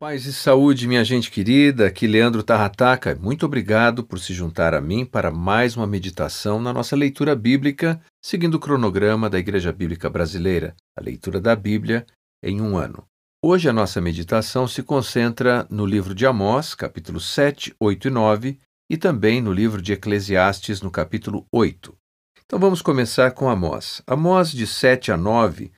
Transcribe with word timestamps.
Paz 0.00 0.24
e 0.24 0.32
saúde, 0.32 0.88
minha 0.88 1.04
gente 1.04 1.30
querida. 1.30 1.86
Aqui 1.86 2.06
Leandro 2.06 2.42
Tarrataca. 2.42 3.14
Muito 3.20 3.44
obrigado 3.44 4.02
por 4.02 4.18
se 4.18 4.32
juntar 4.32 4.72
a 4.72 4.80
mim 4.80 5.04
para 5.04 5.30
mais 5.30 5.76
uma 5.76 5.86
meditação 5.86 6.58
na 6.58 6.72
nossa 6.72 6.96
leitura 6.96 7.36
bíblica, 7.36 8.00
seguindo 8.18 8.54
o 8.54 8.58
cronograma 8.58 9.28
da 9.28 9.38
Igreja 9.38 9.70
Bíblica 9.70 10.08
Brasileira, 10.08 10.74
a 10.98 11.02
leitura 11.02 11.38
da 11.38 11.54
Bíblia 11.54 12.06
em 12.42 12.62
um 12.62 12.78
ano. 12.78 13.04
Hoje 13.44 13.68
a 13.68 13.74
nossa 13.74 14.00
meditação 14.00 14.66
se 14.66 14.82
concentra 14.82 15.66
no 15.68 15.84
livro 15.84 16.14
de 16.14 16.24
Amós, 16.24 16.74
capítulos 16.74 17.26
7, 17.34 17.74
8 17.78 18.08
e 18.08 18.10
9, 18.10 18.58
e 18.88 18.96
também 18.96 19.42
no 19.42 19.52
livro 19.52 19.82
de 19.82 19.92
Eclesiastes, 19.92 20.80
no 20.80 20.90
capítulo 20.90 21.46
8. 21.52 21.94
Então 22.46 22.58
vamos 22.58 22.80
começar 22.80 23.32
com 23.32 23.50
Amós. 23.50 24.00
Amós, 24.06 24.50
de 24.50 24.66
7 24.66 25.12
a 25.12 25.16
9, 25.18 25.70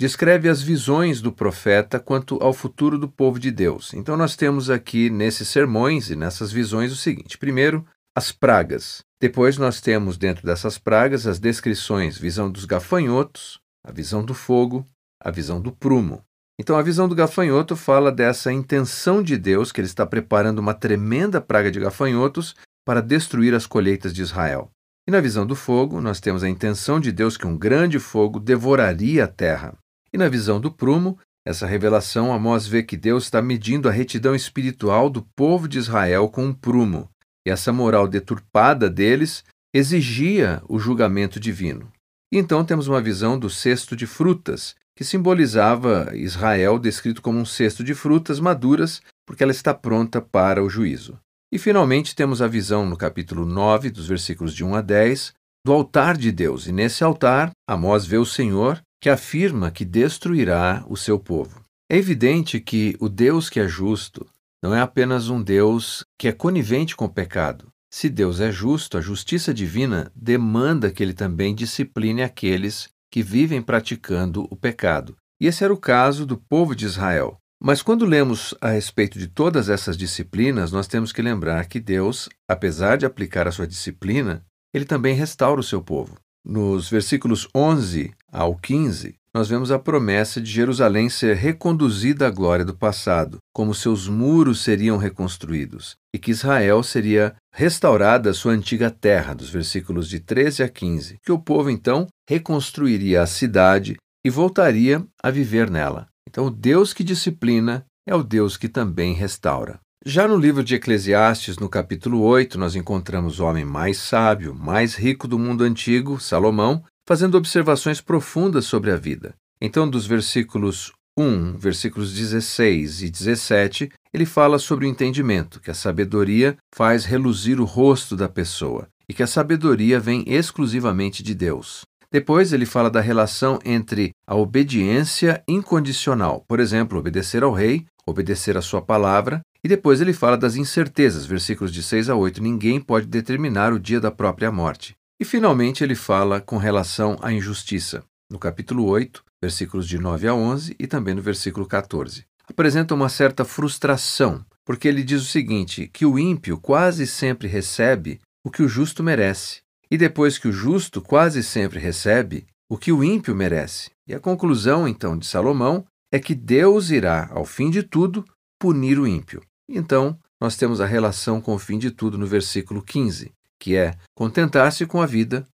descreve 0.00 0.48
as 0.48 0.62
visões 0.62 1.20
do 1.20 1.30
profeta 1.30 2.00
quanto 2.00 2.42
ao 2.42 2.54
futuro 2.54 2.98
do 2.98 3.06
povo 3.06 3.38
de 3.38 3.50
Deus. 3.50 3.92
Então, 3.92 4.16
nós 4.16 4.34
temos 4.34 4.70
aqui 4.70 5.10
nesses 5.10 5.46
sermões 5.48 6.08
e 6.08 6.16
nessas 6.16 6.50
visões 6.50 6.90
o 6.90 6.96
seguinte: 6.96 7.36
primeiro, 7.36 7.84
as 8.16 8.32
pragas. 8.32 9.04
Depois, 9.20 9.58
nós 9.58 9.78
temos 9.78 10.16
dentro 10.16 10.46
dessas 10.46 10.78
pragas 10.78 11.26
as 11.26 11.38
descrições: 11.38 12.16
visão 12.16 12.50
dos 12.50 12.64
gafanhotos, 12.64 13.60
a 13.86 13.92
visão 13.92 14.24
do 14.24 14.32
fogo, 14.32 14.86
a 15.22 15.30
visão 15.30 15.60
do 15.60 15.70
prumo. 15.70 16.24
Então, 16.58 16.76
a 16.76 16.82
visão 16.82 17.06
do 17.06 17.14
gafanhoto 17.14 17.76
fala 17.76 18.10
dessa 18.10 18.50
intenção 18.50 19.22
de 19.22 19.36
Deus, 19.36 19.70
que 19.70 19.82
ele 19.82 19.86
está 19.86 20.06
preparando 20.06 20.60
uma 20.60 20.72
tremenda 20.72 21.42
praga 21.42 21.70
de 21.70 21.78
gafanhotos 21.78 22.56
para 22.86 23.02
destruir 23.02 23.54
as 23.54 23.66
colheitas 23.66 24.14
de 24.14 24.22
Israel. 24.22 24.70
E 25.06 25.10
na 25.10 25.20
visão 25.20 25.46
do 25.46 25.54
fogo, 25.54 26.00
nós 26.00 26.20
temos 26.20 26.42
a 26.42 26.48
intenção 26.48 26.98
de 26.98 27.12
Deus 27.12 27.36
que 27.36 27.46
um 27.46 27.56
grande 27.56 27.98
fogo 27.98 28.40
devoraria 28.40 29.24
a 29.24 29.28
terra. 29.28 29.76
E 30.12 30.18
na 30.18 30.28
visão 30.28 30.60
do 30.60 30.70
prumo, 30.70 31.18
essa 31.46 31.66
revelação, 31.66 32.32
Amós 32.32 32.66
vê 32.66 32.82
que 32.82 32.96
Deus 32.96 33.24
está 33.24 33.40
medindo 33.40 33.88
a 33.88 33.92
retidão 33.92 34.34
espiritual 34.34 35.08
do 35.08 35.22
povo 35.34 35.66
de 35.66 35.78
Israel 35.78 36.28
com 36.28 36.44
um 36.44 36.52
prumo, 36.52 37.08
e 37.46 37.50
essa 37.50 37.72
moral 37.72 38.06
deturpada 38.06 38.90
deles 38.90 39.44
exigia 39.74 40.62
o 40.68 40.78
julgamento 40.78 41.40
divino. 41.40 41.90
E 42.32 42.38
então 42.38 42.64
temos 42.64 42.88
uma 42.88 43.00
visão 43.00 43.38
do 43.38 43.48
cesto 43.48 43.96
de 43.96 44.06
frutas, 44.06 44.74
que 44.96 45.04
simbolizava 45.04 46.10
Israel 46.14 46.78
descrito 46.78 47.22
como 47.22 47.38
um 47.38 47.44
cesto 47.44 47.82
de 47.82 47.94
frutas 47.94 48.38
maduras, 48.38 49.00
porque 49.26 49.42
ela 49.42 49.52
está 49.52 49.72
pronta 49.72 50.20
para 50.20 50.62
o 50.62 50.68
juízo. 50.68 51.18
E 51.52 51.58
finalmente 51.58 52.14
temos 52.14 52.42
a 52.42 52.46
visão 52.46 52.86
no 52.86 52.96
capítulo 52.96 53.46
9, 53.46 53.90
dos 53.90 54.06
versículos 54.06 54.54
de 54.54 54.62
1 54.62 54.74
a 54.74 54.80
10, 54.80 55.32
do 55.64 55.72
altar 55.72 56.16
de 56.16 56.30
Deus. 56.30 56.66
E 56.66 56.72
nesse 56.72 57.02
altar, 57.02 57.50
Amós 57.68 58.04
vê 58.06 58.18
o 58.18 58.26
Senhor 58.26 58.80
que 59.00 59.08
afirma 59.08 59.70
que 59.70 59.84
destruirá 59.84 60.84
o 60.88 60.96
seu 60.96 61.18
povo. 61.18 61.64
É 61.90 61.96
evidente 61.96 62.60
que 62.60 62.96
o 63.00 63.08
Deus 63.08 63.48
que 63.48 63.58
é 63.58 63.66
justo 63.66 64.26
não 64.62 64.74
é 64.74 64.80
apenas 64.80 65.28
um 65.28 65.42
Deus 65.42 66.04
que 66.18 66.28
é 66.28 66.32
conivente 66.32 66.94
com 66.94 67.06
o 67.06 67.12
pecado. 67.12 67.68
Se 67.92 68.08
Deus 68.08 68.38
é 68.40 68.52
justo, 68.52 68.98
a 68.98 69.00
justiça 69.00 69.52
divina 69.52 70.12
demanda 70.14 70.92
que 70.92 71.02
ele 71.02 71.14
também 71.14 71.54
discipline 71.54 72.22
aqueles 72.22 72.88
que 73.10 73.22
vivem 73.22 73.60
praticando 73.60 74.46
o 74.50 74.54
pecado. 74.54 75.16
E 75.40 75.46
esse 75.46 75.64
era 75.64 75.72
o 75.72 75.78
caso 75.78 76.24
do 76.24 76.36
povo 76.36 76.76
de 76.76 76.84
Israel. 76.84 77.38
Mas 77.60 77.82
quando 77.82 78.06
lemos 78.06 78.54
a 78.60 78.70
respeito 78.70 79.18
de 79.18 79.26
todas 79.26 79.68
essas 79.68 79.96
disciplinas, 79.96 80.70
nós 80.70 80.86
temos 80.86 81.12
que 81.12 81.20
lembrar 81.20 81.66
que 81.66 81.80
Deus, 81.80 82.28
apesar 82.48 82.96
de 82.96 83.04
aplicar 83.04 83.48
a 83.48 83.52
sua 83.52 83.66
disciplina, 83.66 84.44
ele 84.72 84.84
também 84.84 85.14
restaura 85.14 85.60
o 85.60 85.64
seu 85.64 85.82
povo. 85.82 86.16
Nos 86.44 86.88
versículos 86.88 87.48
11 87.54 88.14
ao 88.32 88.56
15, 88.56 89.14
nós 89.32 89.48
vemos 89.48 89.70
a 89.70 89.78
promessa 89.78 90.40
de 90.40 90.50
Jerusalém 90.50 91.08
ser 91.08 91.36
reconduzida 91.36 92.26
à 92.26 92.30
glória 92.30 92.64
do 92.64 92.76
passado, 92.76 93.38
como 93.52 93.74
seus 93.74 94.08
muros 94.08 94.60
seriam 94.62 94.96
reconstruídos, 94.96 95.94
e 96.12 96.18
que 96.18 96.32
Israel 96.32 96.82
seria 96.82 97.36
restaurada 97.52 98.30
à 98.30 98.34
sua 98.34 98.52
antiga 98.52 98.90
terra, 98.90 99.32
dos 99.32 99.48
versículos 99.48 100.08
de 100.08 100.18
13 100.18 100.64
a 100.64 100.68
15, 100.68 101.18
que 101.22 101.30
o 101.30 101.38
povo 101.38 101.70
então 101.70 102.08
reconstruiria 102.28 103.22
a 103.22 103.26
cidade 103.26 103.96
e 104.24 104.30
voltaria 104.30 105.06
a 105.22 105.30
viver 105.30 105.70
nela. 105.70 106.08
Então, 106.28 106.46
o 106.46 106.50
Deus 106.50 106.92
que 106.92 107.04
disciplina 107.04 107.86
é 108.06 108.14
o 108.14 108.24
Deus 108.24 108.56
que 108.56 108.68
também 108.68 109.14
restaura. 109.14 109.78
Já 110.04 110.26
no 110.26 110.36
livro 110.36 110.64
de 110.64 110.74
Eclesiastes, 110.74 111.58
no 111.58 111.68
capítulo 111.68 112.22
8, 112.22 112.58
nós 112.58 112.74
encontramos 112.74 113.38
o 113.38 113.44
homem 113.44 113.66
mais 113.66 113.98
sábio, 113.98 114.54
mais 114.54 114.94
rico 114.94 115.28
do 115.28 115.38
mundo 115.38 115.62
antigo, 115.62 116.18
Salomão, 116.18 116.82
fazendo 117.10 117.34
observações 117.34 118.00
profundas 118.00 118.66
sobre 118.66 118.92
a 118.92 118.96
vida. 118.96 119.34
Então, 119.60 119.90
dos 119.90 120.06
versículos 120.06 120.92
1, 121.18 121.56
versículos 121.56 122.14
16 122.14 123.02
e 123.02 123.10
17, 123.10 123.90
ele 124.14 124.24
fala 124.24 124.60
sobre 124.60 124.86
o 124.86 124.88
entendimento, 124.88 125.58
que 125.58 125.72
a 125.72 125.74
sabedoria 125.74 126.56
faz 126.72 127.04
reluzir 127.04 127.60
o 127.60 127.64
rosto 127.64 128.16
da 128.16 128.28
pessoa 128.28 128.86
e 129.08 129.12
que 129.12 129.24
a 129.24 129.26
sabedoria 129.26 129.98
vem 129.98 130.22
exclusivamente 130.24 131.20
de 131.20 131.34
Deus. 131.34 131.80
Depois 132.12 132.52
ele 132.52 132.64
fala 132.64 132.88
da 132.88 133.00
relação 133.00 133.58
entre 133.64 134.12
a 134.24 134.36
obediência 134.36 135.42
incondicional, 135.48 136.44
por 136.46 136.60
exemplo, 136.60 136.96
obedecer 136.96 137.42
ao 137.42 137.52
rei, 137.52 137.86
obedecer 138.06 138.56
à 138.56 138.62
sua 138.62 138.80
palavra, 138.80 139.40
e 139.64 139.68
depois 139.68 140.00
ele 140.00 140.12
fala 140.12 140.38
das 140.38 140.54
incertezas, 140.54 141.26
versículos 141.26 141.72
de 141.72 141.82
6 141.82 142.08
a 142.08 142.14
8. 142.14 142.40
Ninguém 142.40 142.80
pode 142.80 143.08
determinar 143.08 143.72
o 143.72 143.80
dia 143.80 143.98
da 143.98 144.12
própria 144.12 144.52
morte. 144.52 144.94
E 145.20 145.24
finalmente 145.24 145.84
ele 145.84 145.94
fala 145.94 146.40
com 146.40 146.56
relação 146.56 147.18
à 147.20 147.30
injustiça, 147.30 148.02
no 148.32 148.38
capítulo 148.38 148.86
8, 148.86 149.22
versículos 149.42 149.86
de 149.86 149.98
9 149.98 150.26
a 150.26 150.34
11 150.34 150.74
e 150.78 150.86
também 150.86 151.14
no 151.14 151.20
versículo 151.20 151.66
14. 151.66 152.24
Apresenta 152.48 152.94
uma 152.94 153.10
certa 153.10 153.44
frustração, 153.44 154.42
porque 154.64 154.88
ele 154.88 155.04
diz 155.04 155.20
o 155.20 155.26
seguinte: 155.26 155.90
que 155.92 156.06
o 156.06 156.18
ímpio 156.18 156.58
quase 156.58 157.06
sempre 157.06 157.46
recebe 157.46 158.18
o 158.42 158.50
que 158.50 158.62
o 158.62 158.68
justo 158.68 159.02
merece, 159.02 159.60
e 159.90 159.98
depois 159.98 160.38
que 160.38 160.48
o 160.48 160.52
justo 160.52 161.02
quase 161.02 161.42
sempre 161.42 161.78
recebe 161.78 162.46
o 162.66 162.78
que 162.78 162.90
o 162.90 163.04
ímpio 163.04 163.34
merece. 163.34 163.90
E 164.08 164.14
a 164.14 164.20
conclusão, 164.20 164.88
então, 164.88 165.18
de 165.18 165.26
Salomão 165.26 165.84
é 166.10 166.18
que 166.18 166.34
Deus 166.34 166.88
irá, 166.88 167.28
ao 167.30 167.44
fim 167.44 167.68
de 167.68 167.82
tudo, 167.82 168.24
punir 168.58 168.98
o 168.98 169.06
ímpio. 169.06 169.42
Então, 169.68 170.18
nós 170.40 170.56
temos 170.56 170.80
a 170.80 170.86
relação 170.86 171.42
com 171.42 171.54
o 171.54 171.58
fim 171.58 171.78
de 171.78 171.90
tudo 171.90 172.16
no 172.16 172.26
versículo 172.26 172.82
15, 172.82 173.30
que 173.60 173.76
é 173.76 173.94
contentar-se 174.16 174.86
com 174.86 175.02
a 175.02 175.06
vida 175.06 175.46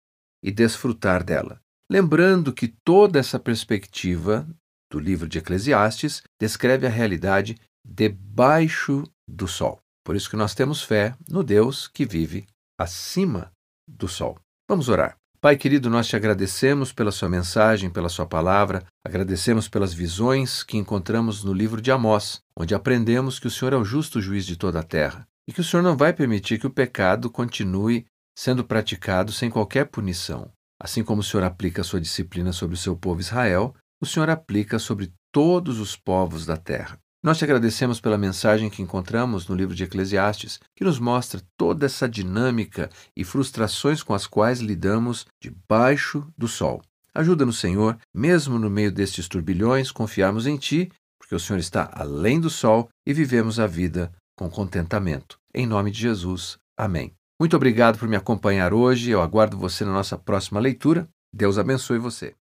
e 0.42 0.52
desfrutar 0.52 1.24
dela. 1.24 1.60
Lembrando 1.90 2.52
que 2.52 2.68
toda 2.68 3.18
essa 3.18 3.38
perspectiva 3.38 4.48
do 4.90 4.98
livro 4.98 5.28
de 5.28 5.38
Eclesiastes 5.38 6.22
descreve 6.40 6.86
a 6.86 6.90
realidade 6.90 7.56
debaixo 7.84 9.04
do 9.28 9.48
sol. 9.48 9.80
Por 10.04 10.14
isso 10.14 10.30
que 10.30 10.36
nós 10.36 10.54
temos 10.54 10.82
fé 10.82 11.14
no 11.28 11.42
Deus 11.42 11.88
que 11.88 12.06
vive 12.06 12.46
acima 12.78 13.50
do 13.88 14.06
sol. 14.06 14.38
Vamos 14.68 14.88
orar. 14.88 15.16
Pai 15.40 15.56
querido, 15.56 15.90
nós 15.90 16.08
te 16.08 16.16
agradecemos 16.16 16.92
pela 16.92 17.12
sua 17.12 17.28
mensagem, 17.28 17.90
pela 17.90 18.08
sua 18.08 18.26
palavra, 18.26 18.84
agradecemos 19.04 19.68
pelas 19.68 19.92
visões 19.92 20.62
que 20.62 20.76
encontramos 20.76 21.44
no 21.44 21.52
livro 21.52 21.80
de 21.80 21.90
Amós, 21.92 22.40
onde 22.58 22.74
aprendemos 22.74 23.38
que 23.38 23.46
o 23.46 23.50
Senhor 23.50 23.72
é 23.72 23.76
o 23.76 23.84
justo 23.84 24.20
juiz 24.20 24.46
de 24.46 24.56
toda 24.56 24.80
a 24.80 24.82
terra 24.82 25.26
e 25.48 25.52
que 25.52 25.60
o 25.60 25.64
Senhor 25.64 25.82
não 25.82 25.96
vai 25.96 26.12
permitir 26.12 26.58
que 26.58 26.66
o 26.66 26.70
pecado 26.70 27.30
continue 27.30 28.06
sendo 28.36 28.64
praticado 28.64 29.32
sem 29.32 29.48
qualquer 29.48 29.86
punição. 29.86 30.50
Assim 30.80 31.02
como 31.02 31.20
o 31.20 31.24
Senhor 31.24 31.44
aplica 31.44 31.80
a 31.80 31.84
sua 31.84 32.00
disciplina 32.00 32.52
sobre 32.52 32.74
o 32.74 32.78
seu 32.78 32.96
povo 32.96 33.20
Israel, 33.20 33.74
o 34.00 34.06
Senhor 34.06 34.28
aplica 34.28 34.78
sobre 34.78 35.12
todos 35.32 35.80
os 35.80 35.96
povos 35.96 36.44
da 36.44 36.56
terra. 36.56 36.98
Nós 37.22 37.38
te 37.38 37.44
agradecemos 37.44 38.00
pela 38.00 38.18
mensagem 38.18 38.70
que 38.70 38.82
encontramos 38.82 39.48
no 39.48 39.54
livro 39.56 39.74
de 39.74 39.84
Eclesiastes, 39.84 40.60
que 40.76 40.84
nos 40.84 40.98
mostra 40.98 41.42
toda 41.56 41.86
essa 41.86 42.08
dinâmica 42.08 42.90
e 43.16 43.24
frustrações 43.24 44.02
com 44.02 44.14
as 44.14 44.26
quais 44.26 44.60
lidamos 44.60 45.26
debaixo 45.42 46.30
do 46.36 46.46
sol. 46.46 46.82
Ajuda-nos, 47.14 47.58
Senhor, 47.58 47.98
mesmo 48.14 48.58
no 48.58 48.68
meio 48.68 48.92
destes 48.92 49.26
turbilhões, 49.26 49.90
confiarmos 49.90 50.46
em 50.46 50.56
Ti, 50.56 50.92
porque 51.18 51.34
o 51.34 51.40
Senhor 51.40 51.58
está 51.58 51.90
além 51.94 52.38
do 52.38 52.50
sol 52.50 52.90
e 53.04 53.12
vivemos 53.12 53.58
a 53.58 53.66
vida 53.66 54.12
com 54.36 54.50
contentamento. 54.50 55.38
Em 55.54 55.66
nome 55.66 55.90
de 55.90 55.98
Jesus. 56.00 56.58
Amém. 56.76 57.14
Muito 57.40 57.56
obrigado 57.56 57.98
por 57.98 58.08
me 58.08 58.16
acompanhar 58.16 58.72
hoje. 58.72 59.10
Eu 59.10 59.20
aguardo 59.20 59.58
você 59.58 59.84
na 59.84 59.92
nossa 59.92 60.16
próxima 60.16 60.60
leitura. 60.60 61.08
Deus 61.32 61.58
abençoe 61.58 61.98
você. 61.98 62.34